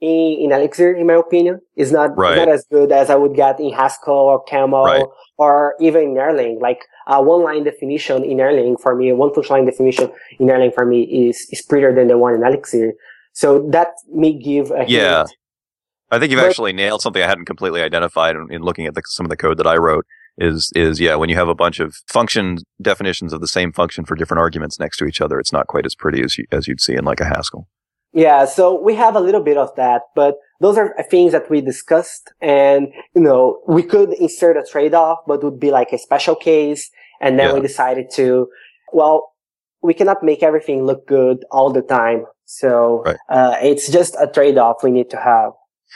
[0.00, 1.60] in, in Elixir, in my opinion.
[1.74, 2.36] It's not Right.
[2.36, 5.04] not as good as I would get in Haskell or OCaml Right.
[5.38, 6.60] or even in Erlang.
[6.60, 10.72] Like uh, one line definition in Erlang for me, one function line definition in Erlang
[10.74, 12.92] for me is is prettier than the one in Elixir.
[13.32, 15.18] So that may give a Yeah.
[15.20, 15.34] hint.
[16.10, 18.94] I think you've But- actually nailed something I hadn't completely identified in, in looking at
[18.94, 20.04] the, some of the code that I wrote.
[20.40, 24.04] Is is yeah, when you have a bunch of function definitions of the same function
[24.04, 26.68] for different arguments next to each other, it's not quite as pretty as you, as
[26.68, 27.66] you'd see in like a Haskell.
[28.12, 31.60] Yeah, so we have a little bit of that, but those are things that we
[31.60, 36.34] discussed and, you know, we could insert a trade-off, but would be like a special
[36.34, 36.90] case.
[37.20, 37.54] And then Yeah.
[37.54, 38.48] we decided to,
[38.92, 39.32] well,
[39.82, 42.24] we cannot make everything look good all the time.
[42.46, 43.16] So, Right.
[43.28, 45.52] uh, it's just a trade-off we need to have.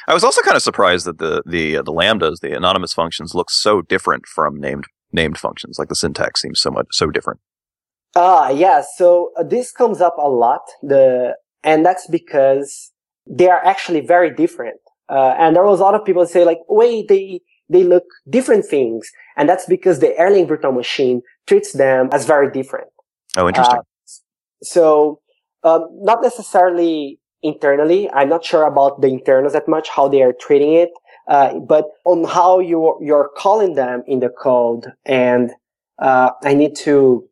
[0.08, 3.34] I was also kind of surprised that the the uh, the lambdas, the anonymous functions,
[3.34, 5.78] look so different from named named functions.
[5.78, 7.40] Like the syntax seems so much so different.
[8.14, 8.82] Ah, yeah.
[8.96, 10.62] So uh, this comes up a lot.
[10.82, 12.92] The and that's because
[13.26, 14.80] they are actually very different.
[15.08, 18.66] Uh, and there was a lot of people say like, wait, they they look different
[18.66, 22.88] things, and that's because the Erlang virtual machine treats them as very different.
[23.36, 23.78] Oh, interesting.
[23.78, 23.82] Uh,
[24.62, 25.20] so
[25.64, 28.10] um, not necessarily internally.
[28.10, 30.90] I'm not sure about the internals that much how they are treating it,
[31.28, 35.50] uh, but on how you you're calling them in the code, and
[35.98, 37.28] uh, I need to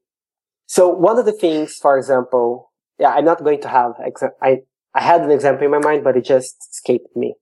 [0.70, 4.58] so one of the things, for example, yeah, I'm not going to have, exa- I,
[4.94, 7.34] I had an example in my mind, but it just escaped me.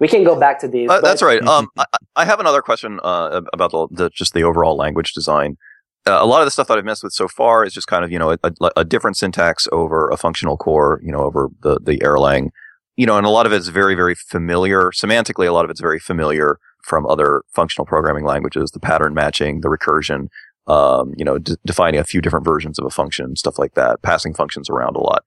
[0.00, 0.90] We can go back to this.
[0.90, 1.40] Uh, that's right.
[1.46, 1.84] Um, I,
[2.16, 5.58] I, have another question uh, about the, the, just the overall language design.
[6.06, 8.04] Uh, a lot of the stuff that I've messed with so far is just kind
[8.04, 8.38] of you know a,
[8.76, 12.50] a, different syntax over a functional core, you know, over the the Erlang,
[12.96, 15.46] you know, and a lot of it's very very familiar semantically.
[15.46, 19.68] A lot of it's very familiar from other functional programming languages, the pattern matching, the
[19.68, 20.28] recursion
[20.70, 24.02] um, you know, d- defining a few different versions of a function, stuff like that,
[24.02, 25.24] passing functions around a lot.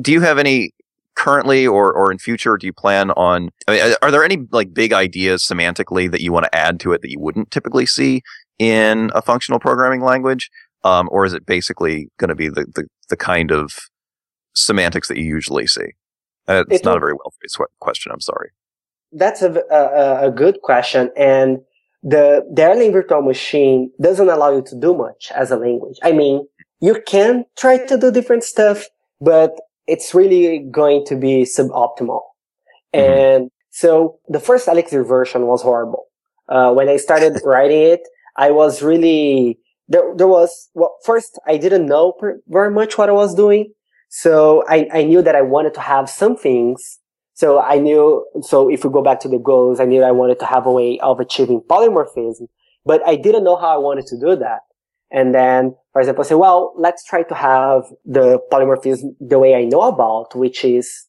[0.00, 0.72] Do you have any
[1.16, 4.72] currently or, or in future, do you plan on, I mean, are there any like
[4.72, 8.22] big ideas semantically that you want to add to it that you wouldn't typically see
[8.58, 10.50] in a functional programming language?
[10.84, 13.72] Um, or is it basically going to be the, the, the, kind of
[14.54, 15.94] semantics that you usually see?
[16.46, 18.12] Uh, it's, not a very well phrased question.
[18.12, 18.50] I'm sorry.
[19.10, 21.10] That's a, a, a good question.
[21.16, 21.58] And
[22.02, 25.96] the, Erlang virtual machine doesn't allow you to do much as a language.
[26.02, 26.46] I mean,
[26.80, 28.86] you can try to do different stuff,
[29.20, 29.52] but
[29.86, 32.20] it's really going to be suboptimal.
[32.94, 32.98] Mm-hmm.
[33.00, 36.04] And so the first Elixir version was horrible.
[36.48, 38.00] Uh, when I started writing it,
[38.36, 43.08] I was really, there, there was, well, first, I didn't know per, very much what
[43.08, 43.72] I was doing.
[44.08, 46.98] So I, I knew that I wanted to have some things
[47.36, 50.38] so I knew, so if we go back to the goals, I knew I wanted
[50.38, 52.48] to have a way of achieving polymorphism,
[52.86, 54.60] but I didn't know how I wanted to do that.
[55.10, 59.54] And then, for example, I say, well, let's try to have the polymorphism the way
[59.54, 61.04] I know about, which is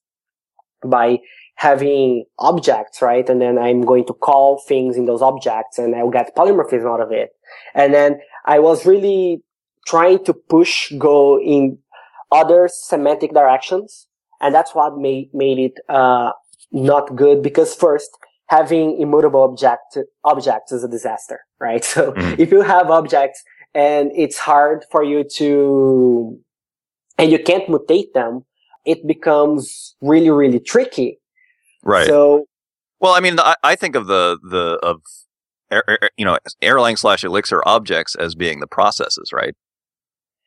[0.85, 1.19] by
[1.57, 3.27] having objects, right?
[3.29, 7.01] And then I'm going to call things in those objects and I'll get polymorphism out
[7.01, 7.31] of it.
[7.73, 9.43] And then I was really
[9.85, 11.79] trying to push Go in
[12.31, 14.07] other semantic directions
[14.41, 16.31] and that's what made made it uh,
[16.71, 18.09] not good because first
[18.47, 21.83] having immutable object objects is a disaster, right?
[21.93, 22.41] So mm-hmm.
[22.41, 23.43] if you have objects
[23.73, 26.39] and it's hard for you to
[27.17, 28.45] and you can't mutate them,
[28.85, 31.19] it becomes really really tricky.
[31.83, 32.07] Right.
[32.07, 32.45] So
[32.99, 35.01] well, I mean, I, I think of the the of
[36.17, 39.55] you know Erlang slash Elixir objects as being the processes, right?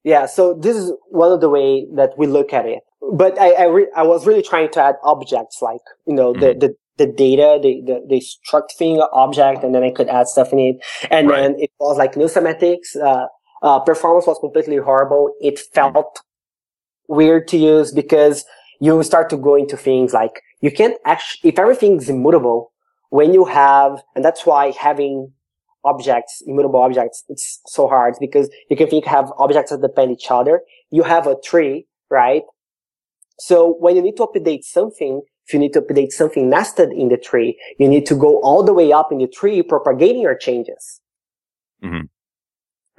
[0.03, 2.81] Yeah, so this is one of the way that we look at it.
[3.13, 6.41] But I I, re- I was really trying to add objects like you know mm-hmm.
[6.41, 10.29] the, the the data, the, the, the struct thing object, and then I could add
[10.29, 10.77] stuff in it.
[11.11, 11.41] And right.
[11.41, 12.95] then it was like new semantics.
[12.95, 13.25] Uh,
[13.63, 15.33] uh, performance was completely horrible.
[15.41, 17.15] It felt mm-hmm.
[17.15, 18.45] weird to use because
[18.81, 22.73] you start to go into things like you can't actually, if everything's immutable,
[23.11, 25.33] when you have, and that's why having
[25.85, 30.31] objects, immutable objects, it's so hard because you can think have objects that depend each
[30.31, 30.63] other.
[30.91, 32.43] You have a tree, right?
[33.39, 37.09] So when you need to update something, if you need to update something nested in
[37.09, 40.37] the tree, you need to go all the way up in the tree propagating your
[40.37, 41.01] changes.
[41.83, 42.07] Mm-hmm.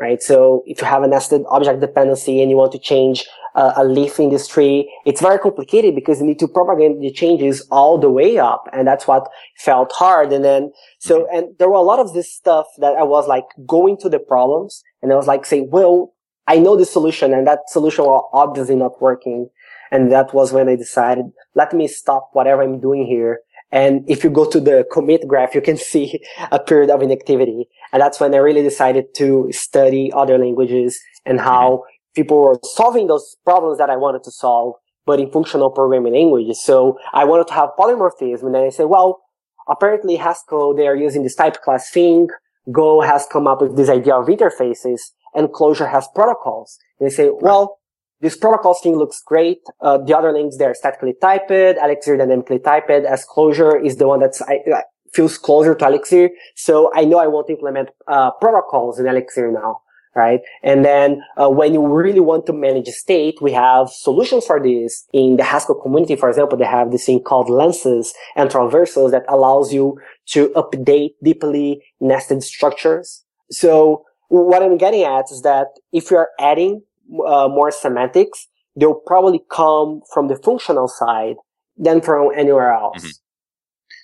[0.02, 0.20] Right.
[0.24, 3.84] So if you have a nested object dependency and you want to change uh, a
[3.84, 8.00] leaf in this tree, it's very complicated because you need to propagate the changes all
[8.00, 8.68] the way up.
[8.74, 10.34] And that's what felt hard.
[10.34, 13.46] And then, so, and there were a lot of this stuff that I was like
[13.68, 16.16] going to the problems and I was like saying, well,
[16.48, 19.50] I know the solution and that solution was obviously not working.
[19.92, 23.42] And that was when I decided, let me stop whatever I'm doing here.
[23.72, 27.68] And if you go to the commit graph, you can see a period of inactivity.
[27.94, 31.84] And that's when I really decided to study other languages and how
[32.16, 36.62] people were solving those problems that I wanted to solve, but in functional programming languages.
[36.62, 38.44] So I wanted to have polymorphism.
[38.44, 39.22] And then I said, well,
[39.68, 42.28] apparently Haskell, they are using this type class thing.
[42.72, 45.02] Go has come up with this idea of interfaces
[45.34, 46.78] and Clojure has protocols.
[47.00, 47.80] They say, well,
[48.22, 49.60] this protocol thing looks great.
[49.82, 51.52] Uh, the other links, they're statically typed.
[51.52, 56.30] Elixir dynamically typed as Clojure is the one that's I, I feels closer to Elixir.
[56.56, 59.82] So I know I want to implement uh, protocols in Elixir now,
[60.16, 60.40] right?
[60.64, 65.06] And then uh, when you really want to manage state, we have solutions for this.
[65.14, 69.26] In the Haskell community, for example, they have this thing called lenses and traversals that
[69.28, 73.24] allows you to update deeply nested structures.
[73.50, 76.84] So what I'm getting at is that if you're adding
[77.26, 81.36] uh, more semantics, they'll probably come from the functional side
[81.78, 83.00] than from anywhere else.
[83.00, 83.10] Mm-hmm.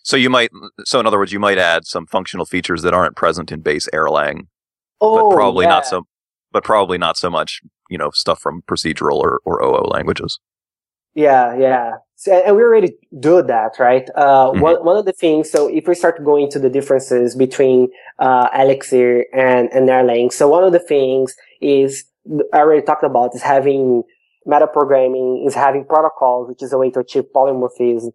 [0.03, 0.49] So you might,
[0.85, 3.89] so in other words, you might add some functional features that aren't present in base
[3.93, 4.47] Erlang,
[5.01, 5.69] oh, but probably yeah.
[5.69, 6.03] not so,
[6.51, 10.39] but probably not so much, you know, stuff from procedural or, or OO languages.
[11.13, 11.91] Yeah, yeah.
[12.15, 14.09] So, and we already do that, right?
[14.15, 14.61] Uh, Mhm.
[14.61, 17.89] one, one of the things, so if we start going to the differences between,
[18.19, 22.05] uh, Elixir and, and Erlang, so one of the things is,
[22.53, 24.03] I already talked about, is having
[24.47, 28.11] metaprogramming, is having protocols, which is a way to achieve polymorphism.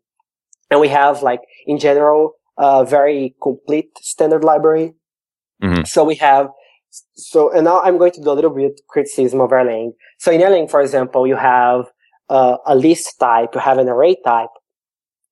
[0.71, 4.95] And we have, like, in general, a very complete standard library.
[5.63, 5.87] Mhm.
[5.87, 6.51] So we have,
[7.15, 9.93] so, and now I'm going to do a little bit criticism of Erlang.
[10.19, 11.91] So in Erlang, for example, you have,
[12.29, 14.51] uh, a list type, you have an array type,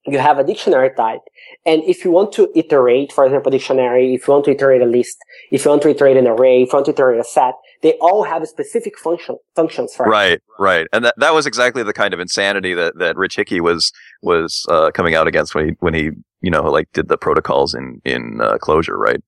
[0.07, 1.21] you have a dictionary type.
[1.67, 4.87] And if you want to iterate, for example, dictionary, if you want to iterate a
[4.87, 5.19] list,
[5.51, 7.95] if you want to iterate an array, if you want to iterate a set, they
[8.01, 10.11] all have specific function, functions for it.
[10.11, 10.87] Right, right.
[10.93, 14.65] And that, that was exactly the kind of insanity that, that Rich Hickey was, was,
[14.71, 16.11] uh, coming out against when he, when he,
[16.41, 19.23] you know, like did the protocols in, in, uh, Clojure, right?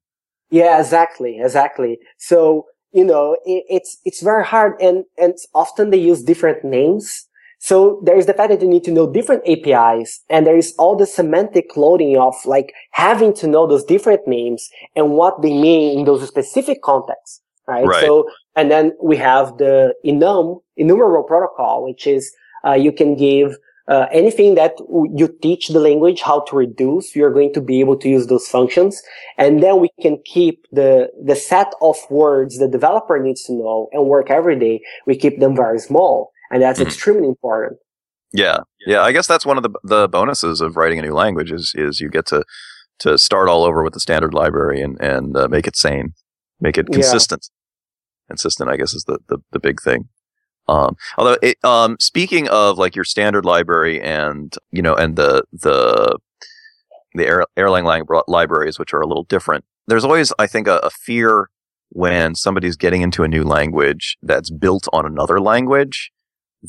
[0.50, 1.98] Yeah, exactly, exactly.
[2.18, 7.26] So, you know, it, it's, it's very hard and, and often they use different names.
[7.62, 10.74] So there is the fact that you need to know different APIs and there is
[10.80, 15.52] all the semantic loading of like having to know those different names and what they
[15.52, 17.86] mean in those specific contexts, right?
[17.86, 18.00] Right.
[18.00, 22.34] So, and then we have the enum, enumerable protocol, which is,
[22.66, 27.14] uh, you can give, uh, anything that w- you teach the language how to reduce,
[27.14, 29.00] you're going to be able to use those functions.
[29.38, 33.88] And then we can keep the, the set of words the developer needs to know
[33.92, 34.82] and work every day.
[35.06, 36.31] We keep them very small.
[36.52, 36.84] And that's Mhm.
[36.86, 37.78] extremely important.
[38.32, 38.58] Yeah.
[38.86, 39.02] Yeah.
[39.02, 42.00] I guess that's one of the, the bonuses of writing a new language is, is
[42.00, 42.44] you get to,
[43.00, 46.12] to start all over with the standard library and, and uh, make it sane,
[46.60, 46.94] make it Yeah.
[46.96, 47.48] consistent.
[48.28, 50.08] Consistent, I guess, is the, the, the big thing.
[50.68, 55.42] Um, although it, um, speaking of like your standard library and, you know, and the,
[55.52, 56.16] the,
[57.14, 60.90] the Erlang lang- libraries, which are a little different, there's always, I think, a, a
[60.90, 61.50] fear
[61.90, 66.10] when somebody's getting into a new language that's built on another language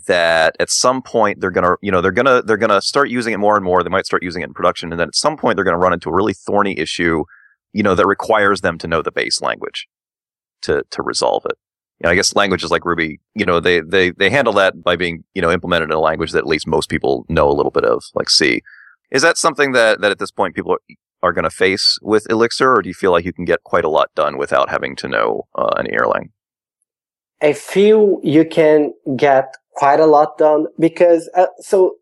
[0.08, 3.38] that at some point they're gonna, you know, they're gonna, they're gonna start using it
[3.38, 3.84] more and more.
[3.84, 4.92] They might start using it in production.
[4.92, 7.24] And then at some point they're gonna run into a really thorny issue,
[7.74, 9.88] you know, that requires them to know the base language
[10.64, 11.58] to, to resolve it.
[12.00, 14.96] You know, I guess languages like Ruby, you know, they, they, they handle that by
[14.96, 17.72] being, you know, implemented in a language that at least most people know a little
[17.72, 18.62] bit of, like C.
[19.12, 20.80] Is that something that, that at this point people are,
[21.22, 23.86] are going to face with Elixir, or do you feel like you can get quite
[23.86, 26.32] a lot done without having to know uh, an Erlang?
[27.44, 31.96] I feel you can get quite a lot done because, uh, so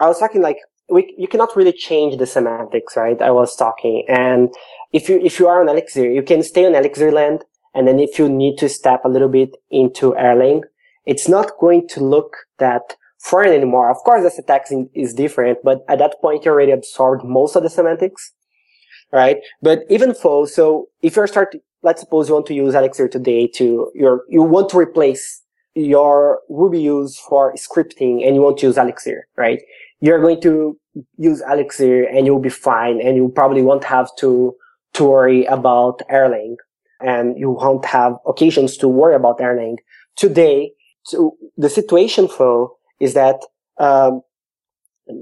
[0.00, 0.56] I was talking like,
[0.88, 3.22] we, you cannot really change the semantics, right?
[3.22, 4.04] I was talking.
[4.08, 4.52] And
[4.92, 7.44] if you, if you are on Elixir, you can stay on Elixir land.
[7.74, 10.62] And then if you need to step a little bit into Erlang,
[11.06, 13.88] it's not going to look that foreign anymore.
[13.88, 17.62] Of course, the syntax is different, but at that point, you already absorbed most of
[17.62, 18.32] the semantics,
[19.12, 19.38] right?
[19.62, 23.46] But even though, so if you're start, let's suppose you want to use Elixir today
[23.48, 25.42] to your, you want to replace
[25.74, 29.60] your Ruby use for scripting and you want to use Elixir, right?
[30.00, 30.78] You're going to
[31.16, 34.54] use Elixir and you'll be fine and you probably won't have to,
[34.94, 36.56] to worry about Erlang
[37.00, 39.78] and you won't have occasions to worry about Erlang.
[40.16, 40.72] Today,
[41.04, 43.40] so the situation though is that,
[43.78, 44.22] um,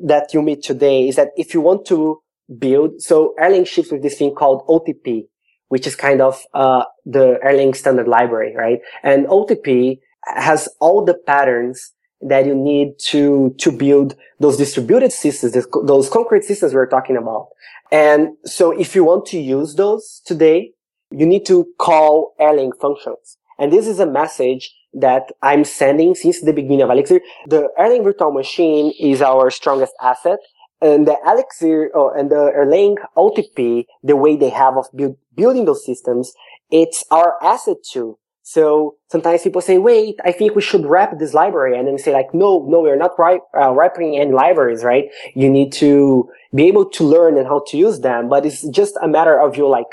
[0.04, 2.20] that you meet today is that if you want to
[2.58, 5.29] build, so Erlang ships with this thing called OTP,
[5.70, 8.80] which is kind of, uh, the Erlang standard library, right?
[9.02, 15.66] And OTP has all the patterns that you need to, to build those distributed systems,
[15.85, 17.48] those concrete systems we're talking about.
[17.90, 20.72] And so if you want to use those today,
[21.11, 23.38] you need to call Erlang functions.
[23.59, 27.20] And this is a message that I'm sending since the beginning of Elixir.
[27.46, 30.38] The Erlang virtual machine is our strongest asset.
[30.83, 35.64] And the Elixir oh, and the Erlang OTP, the way they have of build, building
[35.66, 36.26] those systems,
[36.70, 38.09] it's our asset too.
[38.42, 38.64] So
[39.12, 41.74] sometimes people say, wait, I think we should wrap this library.
[41.79, 45.07] And then say like, no, no, we're not ri- uh, wrapping any libraries, right?
[45.42, 48.29] You need to be able to learn and how to use them.
[48.33, 49.90] But it's just a matter of you like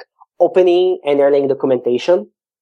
[0.47, 2.17] opening an Erlang documentation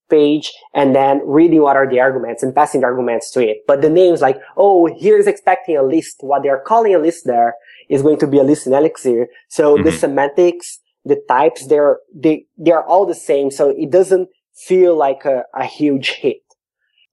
[0.10, 3.58] page and then reading what are the arguments and passing the arguments to it.
[3.70, 6.18] But the names like, oh, here's expecting a list.
[6.22, 7.56] What they're calling a list there
[7.90, 9.28] is going to be a list in Elixir.
[9.50, 10.00] So the Mhm.
[10.04, 13.52] semantics, the types, they're, they, they're all the same.
[13.52, 16.42] So it doesn't feel like a, a huge hit.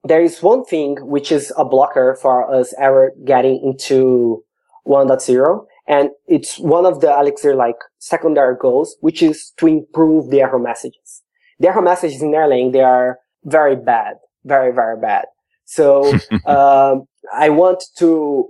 [0.04, 4.42] There is one thing which is a blocker for us ever getting into
[4.86, 5.66] 1.0.
[5.86, 10.58] And it's one of the Elixir like secondary goals, which is to improve the error
[10.58, 11.22] messages.
[11.58, 14.14] The error messages in Erlang, they are very bad,
[14.44, 15.26] very, very bad.
[15.64, 16.12] So,
[16.46, 18.48] um, I want to,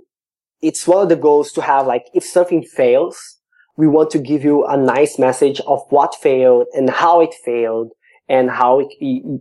[0.61, 3.39] it's one of the goals to have like, if something fails,
[3.77, 7.91] we want to give you a nice message of what failed and how it failed
[8.29, 8.87] and how it,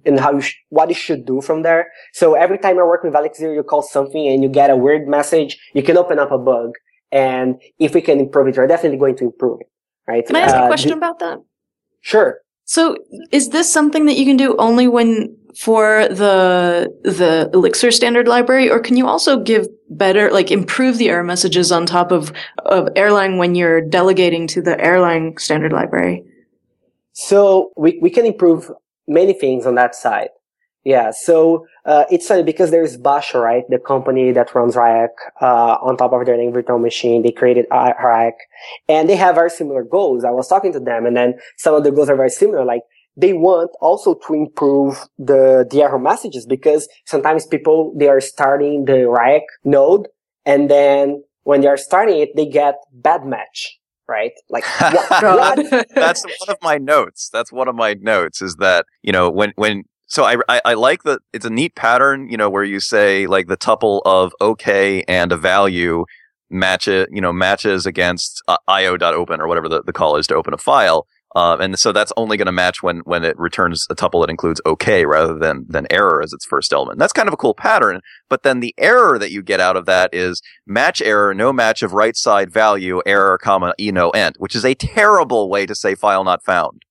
[0.05, 1.89] and how you sh- what you should do from there.
[2.13, 5.07] So every time I work with Elixir, you call something and you get a weird
[5.07, 6.73] message, you can open up a bug.
[7.13, 9.69] And if we can improve it, we're definitely going to improve it,
[10.09, 10.27] right?
[10.27, 11.39] Can I ask Uh, a question about that?
[12.01, 12.39] Sure.
[12.73, 12.97] So,
[13.31, 18.71] is this something that you can do only when for the the Elixir standard library,
[18.71, 22.33] or can you also give better, like improve the error messages on top of
[22.65, 26.25] of Erlang when you're delegating to the Erlang standard library?
[27.13, 28.71] So we, we can improve
[29.07, 30.31] many things on that side.
[30.85, 31.13] Yeah.
[31.13, 33.63] So, uh, it's funny because there's Basho, right?
[33.69, 35.09] The company that runs Riak,
[35.41, 37.23] uh, on top of the Erlang virtual machine.
[37.23, 38.33] They created I- Riak
[38.89, 40.25] and they have very similar goals.
[40.25, 42.65] I was talking to them and then some of the goals are very similar.
[42.65, 42.83] Like
[43.17, 48.85] they want also to improve the, the error messages because sometimes people, they are starting
[48.87, 50.09] the Riak node
[50.45, 53.79] and then when they are starting it, they get bad match,
[54.09, 54.33] right?
[54.49, 57.29] Like what, what, That's one of my notes.
[57.33, 60.75] That's one of my notes is that, you know, when, when, so I, I, I
[60.75, 64.35] like that it's a neat pattern, you know, where you say like the tuple of
[64.43, 66.05] okay and a value
[66.51, 70.35] match it, you know, matches against uh, io.open or whatever the, the call is to
[70.35, 71.07] open a file.
[71.35, 74.29] Uh, and so that's only going to match when, when it returns a tuple that
[74.29, 76.99] includes okay rather than, than error as its first element.
[76.99, 78.03] That's kind of a cool pattern.
[78.29, 81.83] But then the error that you get out of that is match error, no match
[81.83, 85.75] of right side value, error, comma, e no end, which is a terrible way to
[85.75, 86.83] say file not found.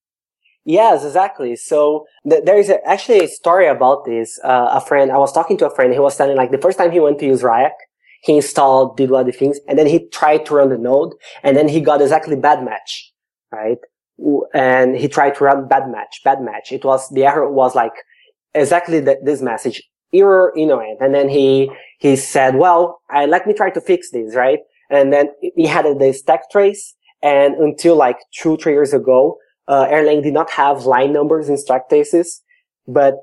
[0.64, 1.56] Yes, exactly.
[1.56, 4.40] So th- there is a, actually a story about this.
[4.44, 6.78] Uh, a friend, I was talking to a friend, he was telling like the first
[6.78, 7.72] time he went to use Riak,
[8.22, 11.58] he installed, did all the things, and then he tried to run the node, and
[11.58, 13.12] then he got exactly bad match,
[13.52, 13.80] right?
[14.54, 16.72] And he tried to run bad match, bad match.
[16.72, 17.94] It was, the error was like
[18.54, 19.82] exactly th- this message,
[20.14, 21.00] error innocent.
[21.02, 24.60] And then he, he said, well, I, let me try to fix this, right?
[24.92, 26.94] And then he had the stack trace,
[27.24, 29.38] and until like two, three years ago,
[29.68, 32.42] uh, Erlang did not have line numbers in stack traces,
[32.88, 33.16] but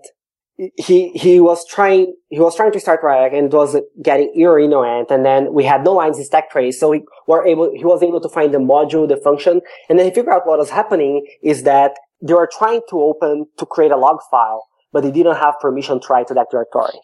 [0.77, 5.25] he he was trying he was trying to start Riak and was getting error and
[5.25, 8.21] then we had no lines in stack trace, so we were able he was able
[8.21, 11.63] to find the module, the function, and then he figured out what was happening is
[11.63, 15.55] that they were trying to open to create a log file, but they didn't have
[15.61, 16.99] permission to write to that directory.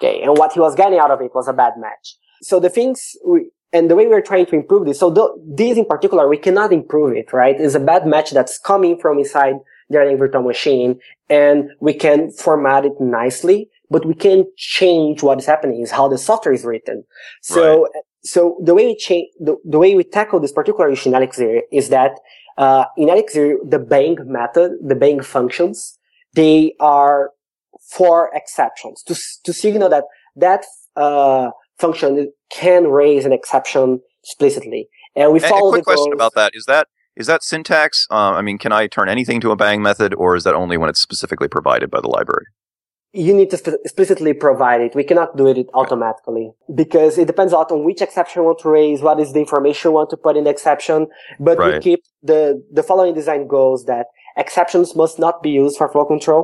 [0.00, 2.16] Okay, and what he was getting out of it was a bad match.
[2.42, 5.76] So the things we, and the way we're trying to improve this, so th- these
[5.78, 7.58] in particular, we cannot improve it, right?
[7.58, 9.54] It's a bad match that's coming from inside
[9.88, 15.38] the Erlang virtual machine, and we can format it nicely, but we can change what
[15.38, 17.04] is happening is how the software is written.
[17.42, 17.88] So,
[18.22, 21.62] so the way we change, the, the way we tackle this particular issue in Elixir
[21.70, 22.12] is that,
[22.58, 25.98] uh, in Elixir, the bang method, the bang functions,
[26.34, 27.30] they are
[27.90, 29.14] for exceptions to,
[29.44, 30.04] to signal that
[30.36, 30.64] that,
[30.96, 31.50] uh,
[31.82, 34.82] function can raise an exception explicitly.
[35.14, 36.84] And we And a follow quick the question goals- about that is that
[37.22, 38.06] is that syntax?
[38.10, 40.76] Uh, I mean, can I turn anything to a bang method, or is that only
[40.80, 42.46] when it's specifically provided by the library?
[43.26, 44.92] you need to spe- explicitly provide it.
[45.00, 46.46] We cannot do it automatically
[46.82, 49.40] because it depends a lot on which exception you want to raise, what is the
[49.46, 50.98] information you want to put in the exception.
[51.38, 52.40] But we keep the,
[52.78, 54.06] the following design goals that
[54.44, 56.40] exceptions must not be used for flow control.